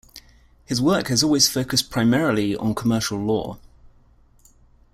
[0.65, 3.59] His work has always focused primarily on commercial law.